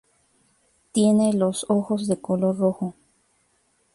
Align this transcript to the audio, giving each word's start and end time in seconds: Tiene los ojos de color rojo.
Tiene 0.93 1.31
los 1.33 1.67
ojos 1.69 2.07
de 2.07 2.19
color 2.19 2.57
rojo. 2.57 2.95